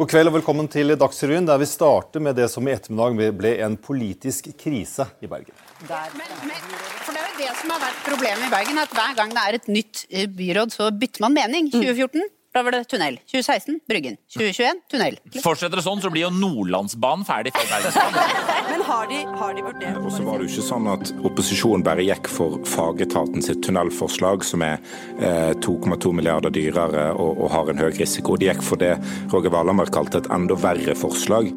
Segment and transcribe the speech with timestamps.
[0.00, 3.50] God kveld og velkommen til Dagsrevyen, der vi starter med det som i ettermiddag ble
[3.60, 5.52] en politisk krise i Bergen.
[5.84, 6.70] Men, men,
[7.04, 9.42] for Det er jo det som har vært problemet i Bergen, at hver gang det
[9.42, 11.68] er et nytt eh, byråd, så bytter man mening.
[11.74, 12.24] 2014
[12.54, 13.16] da var det tunnel.
[13.30, 14.16] 2016 Bryggen.
[14.34, 15.18] 2021 tunnel.
[15.38, 18.46] Fortsetter det sånn, så blir jo Nordlandsbanen ferdig før Bergensbanen.
[18.72, 21.84] Men har de, har de vurdert Og så var det jo ikke sånn at opposisjonen
[21.86, 24.82] bare gikk for fagetaten sitt tunnelforslag, som er
[25.22, 28.34] eh, 2,2 milliarder dyrere og, og, har en høy risiko.
[28.34, 28.96] De gikk for det
[29.30, 31.52] Roger Valhammer kalte et enda verre forslag.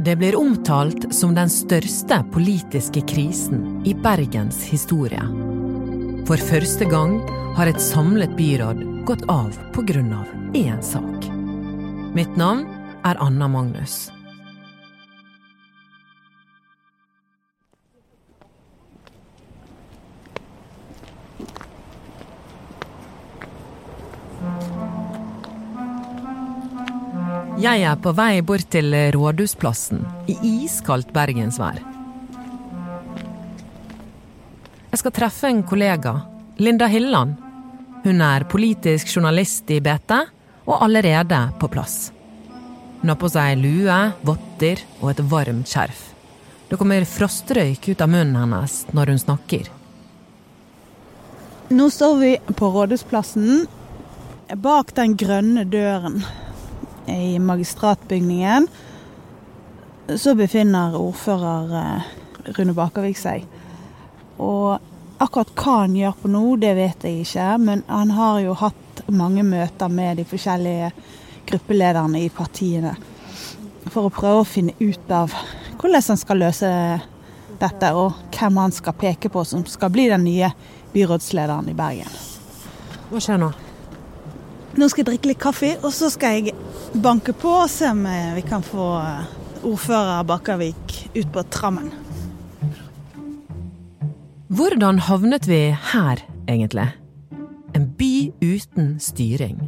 [0.00, 5.26] Det blir omtalt som den største politiske krisen i Bergens historie.
[6.30, 7.18] For første gang
[7.58, 10.24] har et samlet byråd gått av pga.
[10.54, 11.30] én sak.
[12.14, 12.66] Mitt navn
[13.04, 14.10] er Anna Magnus.
[27.60, 30.00] Jeg er på vei bort til Rådhusplassen
[30.32, 31.76] i iskaldt bergensvær.
[34.90, 36.14] Jeg skal treffe en kollega,
[36.58, 37.49] Linda Hilland.
[38.04, 40.14] Hun er politisk journalist i BT
[40.64, 42.12] og allerede på plass.
[43.00, 46.00] Hun har på seg lue, votter og et varmt skjerf.
[46.70, 49.68] Det kommer frostrøyk ut av munnen hennes når hun snakker.
[51.70, 53.66] Nå står vi på Rådhusplassen,
[54.58, 56.22] bak den grønne døren
[57.10, 58.68] i magistratbygningen.
[60.18, 62.08] Så befinner ordfører eh,
[62.56, 63.44] Rune Bakervik seg.
[64.42, 64.80] Og
[65.20, 67.46] akkurat hva han gjør på nå, det vet jeg ikke.
[67.62, 70.90] Men han har jo hatt mange møter med de forskjellige
[71.50, 72.94] gruppelederne i partiene.
[73.90, 75.34] For å prøve å finne ut av
[75.80, 76.70] hvordan han skal løse
[77.60, 80.52] dette, og hvem han skal peke på som skal bli den nye
[80.94, 82.20] byrådslederen i Bergen.
[83.10, 83.50] Hva skjer nå?
[84.78, 86.54] Nå skal jeg drikke litt kaffe, og så skal jeg
[87.02, 88.04] banke på og se om
[88.36, 88.86] vi kan få
[89.66, 91.90] ordfører Bakkavik ut på trammen.
[94.50, 96.18] Hvordan havnet vi her,
[96.50, 96.88] egentlig?
[97.74, 99.60] En by uten styring.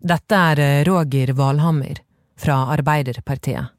[0.00, 2.00] Dette er Roger Valhammer
[2.40, 3.76] fra Arbeiderpartiet.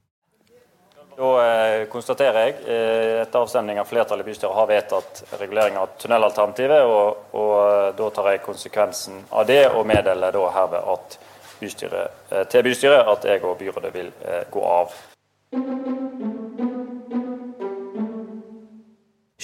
[1.17, 5.95] Da eh, konstaterer jeg eh, etter avstemning av flertallet i bystyret har vedtatt regulering av
[5.97, 11.17] tunnelalternativet, og, og eh, da tar jeg konsekvensen av det og meddeler da herved at
[11.57, 14.93] bystyret, eh, til bystyret at jeg og byrådet vil eh, gå av.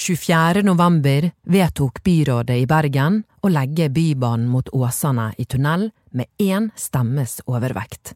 [0.08, 0.62] 24.
[0.62, 7.42] november vedtok byrådet i Bergen å legge Bybanen mot Åsane i tunnel med én stemmes
[7.44, 8.14] overvekt.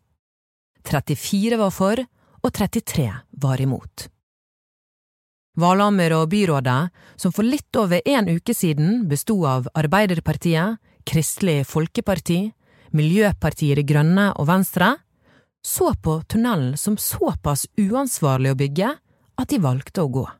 [0.88, 2.00] 34 var for,
[2.40, 3.10] og 33
[3.44, 4.08] var imot.
[5.60, 6.80] Valhammer og byrådet,
[7.20, 12.54] som for litt over en uke siden besto av Arbeiderpartiet, Kristelig Folkeparti,
[12.96, 14.94] Miljøpartiet De Grønne og Venstre,
[15.60, 19.00] så på tunnelen som såpass uansvarlig å bygge
[19.36, 20.32] at de valgte å gå.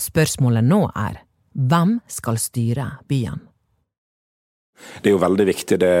[0.00, 1.22] Spørsmålet nå er
[1.56, 3.40] hvem skal styre byen?
[5.00, 5.94] Det er jo veldig viktig det,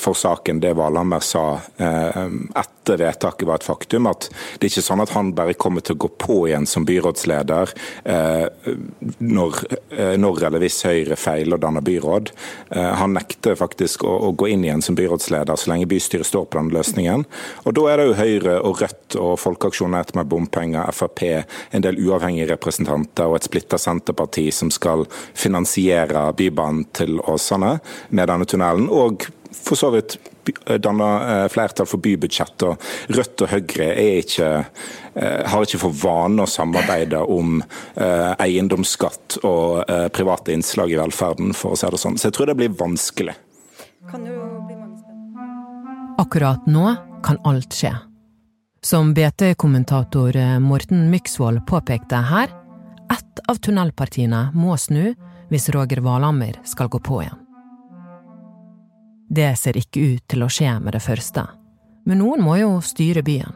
[0.00, 1.42] for saken det Valhammer sa
[1.76, 5.96] etter vedtaket var et faktum, at det er ikke sånn at han bare kommer til
[5.96, 7.72] å gå på igjen som byrådsleder
[9.26, 9.60] når,
[10.22, 12.30] når eller hvis Høyre feiler og danner byråd.
[12.70, 16.60] Han nekter faktisk å, å, gå inn igjen som byrådsleder så lenge bystyret står på
[16.60, 17.26] den løsningen.
[17.64, 21.24] Og Da er det jo Høyre og Rødt og Folkeaksjonen etter med bompenger, Frp,
[21.74, 27.78] en del uavhengige representanter og et splitta Senterparti som skal finansiere Bybanen til Åsane
[28.10, 30.16] med denne tunnelen, og for så vidt
[30.84, 31.08] danne
[31.52, 32.62] flertall for bybudsjett.
[32.68, 33.88] og Rødt og Høyre
[34.20, 34.50] ikke,
[35.16, 37.58] har ikke for vane å samarbeide om
[37.96, 42.18] eiendomsskatt og private innslag i velferden, for å si det sånn.
[42.20, 43.34] Så jeg tror det blir vanskelig.
[44.10, 44.76] Kan jo bli.
[46.18, 46.94] Akkurat nå
[47.26, 47.90] kan alt skje.
[48.80, 52.52] Som BT-kommentator Morten Myksvold påpekte her,
[53.12, 55.10] ett av tunnelpartiene må snu
[55.50, 57.45] hvis Roger Valhammer skal gå på igjen.
[59.28, 61.42] Det ser ikke ut til å skje med det første,
[62.06, 63.54] men noen må jo styre byen.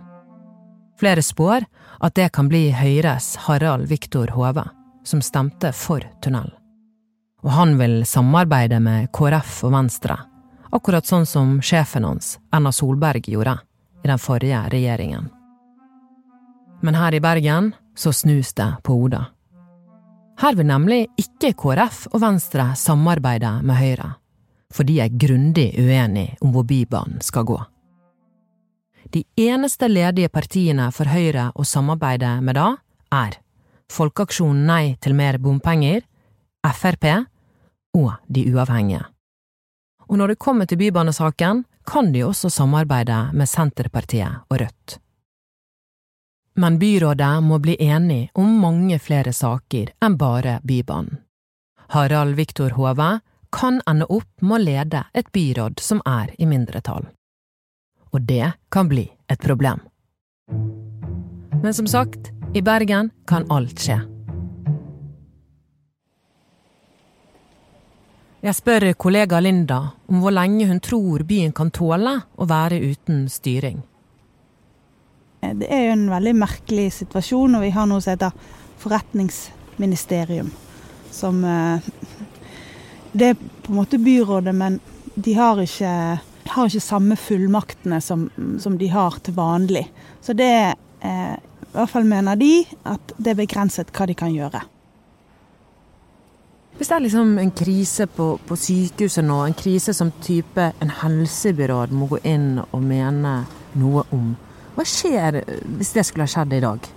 [1.00, 1.64] Flere spår
[2.02, 4.66] at det kan bli Høyres Harald Viktor Hove,
[5.06, 6.50] som stemte for tunnel.
[7.40, 10.18] Og han vil samarbeide med KrF og Venstre,
[10.74, 13.56] akkurat sånn som sjefen hans, Erna Solberg, gjorde
[14.04, 15.30] i den forrige regjeringen.
[16.82, 19.22] Men her i Bergen så snus det på hodet.
[20.40, 24.14] Her vil nemlig ikke KrF og Venstre samarbeide med Høyre
[24.70, 27.58] for de er grundig uenige om hvor Bybanen skal gå.
[29.10, 32.74] De eneste ledige partiene for Høyre å samarbeide med da,
[33.10, 33.40] er
[33.90, 36.04] Folkeaksjonen Nei til mer bompenger,
[36.62, 37.06] Frp
[37.98, 39.02] og De uavhengige.
[40.10, 44.98] Og når det kommer til bybanesaken, kan de også samarbeide med Senterpartiet og Rødt.
[46.54, 51.22] Men byrådet må bli enig om mange flere saker enn bare Bybanen.
[51.90, 53.20] Harald Viktor Hove
[53.52, 57.08] kan ende opp med å lede et byråd som er i mindretall.
[58.10, 59.82] Og det kan bli et problem.
[61.62, 64.00] Men som sagt, i Bergen kan alt skje.
[68.40, 73.26] Jeg spør kollega Linda om hvor lenge hun tror byen kan tåle å være uten
[73.28, 73.82] styring.
[75.40, 78.32] Det er jo en veldig merkelig situasjon når vi har noe som heter
[78.80, 80.48] forretningsministerium.
[81.12, 81.84] Som eh,
[83.12, 84.80] Det er på en måte byrådet, men
[85.14, 85.92] de har ikke,
[86.54, 88.28] har ikke samme fullmaktene som,
[88.58, 89.86] som, de har til vanlig.
[90.22, 90.50] Så det
[91.00, 94.62] eh, I hvert fall mener de at det er begrenset hva de kan gjøre.
[96.80, 100.92] Hvis det er liksom en krise på, på, sykehuset nå, en krise som type en
[101.02, 103.34] helsebyråd må gå inn og mene
[103.76, 104.30] noe om,
[104.78, 105.42] hva skjer
[105.76, 106.88] hvis det skulle ha skjedd i dag?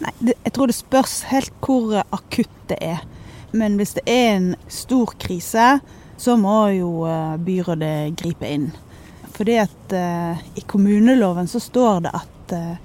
[0.00, 3.04] Nei, det, Jeg tror det spørs helt hvor akutt det er.
[3.52, 5.68] Men hvis det er en stor krise,
[6.16, 8.70] så må jo eh, byrådet gripe inn.
[9.36, 12.78] Fordi at uh, i kommuneloven så står det at uh,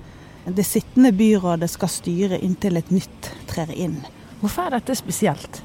[0.51, 4.01] det sittende byrådet skal styre inntil et nytt trer inn.
[4.41, 5.61] Hvorfor er dette spesielt?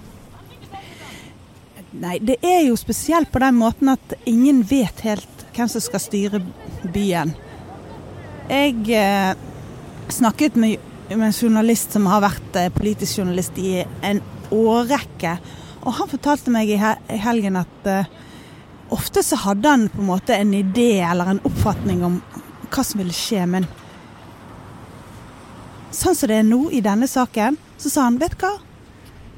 [1.96, 6.02] Nei, Det er jo spesielt på den måten at ingen vet helt hvem som skal
[6.02, 6.43] styre
[6.93, 7.32] byen.
[8.50, 9.32] Jeg eh,
[10.12, 10.76] snakket med,
[11.08, 14.20] med, en journalist som har vært eh, politisk journalist i en
[14.54, 15.37] årrekke.
[15.87, 16.78] Og han fortalte meg i,
[17.22, 18.08] helgen at uh,
[18.94, 22.20] ofte så hadde han på en måte en idé eller en oppfatning om
[22.70, 23.66] hva som ville skje, men
[25.94, 28.56] sånn som det er nå i denne saken, så sa han vet du hva,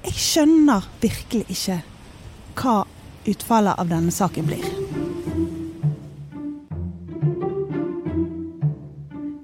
[0.08, 1.80] jeg skjønner virkelig ikke
[2.58, 2.80] hva
[3.28, 4.77] utfallet av denne saken blir.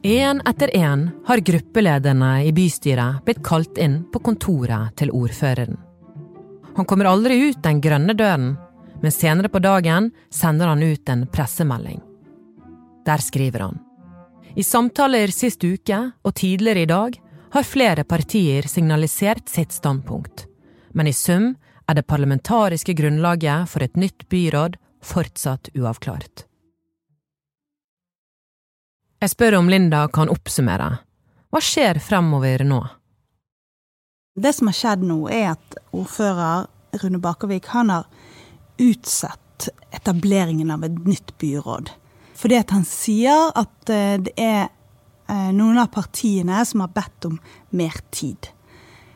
[0.04, 5.78] Én etter én har gruppelederne i bystyret blitt kalt inn på kontoret til ordføreren.
[6.76, 8.50] Han kommer aldri ut den grønne døren,
[9.00, 12.02] men senere på dagen sender han ut en pressemelding.
[13.08, 13.80] Der skriver han.
[14.54, 17.20] I samtaler sist uke og tidligere i dag
[17.56, 20.44] har flere partier signalisert sitt standpunkt,
[20.92, 21.54] men i sum
[21.88, 26.44] er det parlamentariske grunnlaget for et nytt byråd fortsatt uavklart.
[29.24, 30.98] Jeg spør om Linda kan oppsummere.
[31.48, 32.82] Hva skjer fremover nå?
[34.36, 36.66] Det som har skjedd nå, er at ordfører
[37.00, 38.04] Rune Bakervik han har
[38.84, 41.88] utsatt etableringen av et nytt byråd.
[42.36, 47.30] Fordi at han sier at eh, det er eh, noen av partiene som har bedt
[47.30, 47.40] om
[47.80, 48.50] mer tid.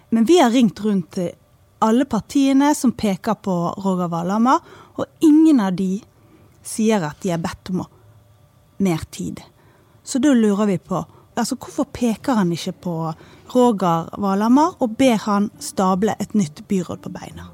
[0.09, 1.35] Men vi har ringt rundt til
[1.85, 4.65] alle partiene som peker på Roger Valhammer,
[4.97, 5.99] og ingen av de
[6.65, 7.85] sier at de har bedt om
[8.81, 9.45] mer tid.
[10.09, 11.05] Så da lurer vi på
[11.37, 12.93] altså hvorfor peker han ikke på
[13.53, 17.45] Roger Valhammer og ber han stable et nytt byråd på beina?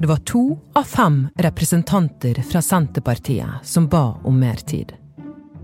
[0.00, 0.40] Det var to
[0.72, 4.94] av fem representanter fra Senterpartiet som ba om mer tid.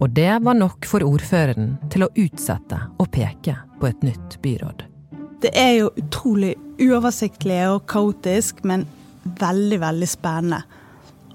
[0.00, 4.84] Og det var nok for ordføreren til å utsette og peke på et nytt byråd.
[5.40, 8.84] Det er jo utrolig uoversiktlig og kaotisk, men
[9.40, 10.60] veldig, veldig spennende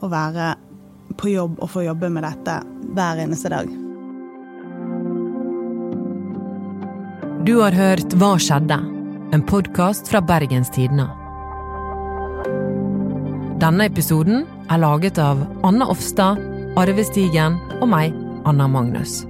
[0.05, 0.53] å være
[1.17, 2.59] på jobb og får jobbe med dette
[2.97, 3.69] hver eneste dag.
[7.47, 8.79] Du har hørt Hva skjedde?
[9.35, 11.07] En podkast fra Bergens Tidende.
[13.61, 16.39] Denne episoden er laget av Anna Offstad,
[16.77, 18.15] Arve Stigen og meg,
[18.47, 19.23] Anna Magnus.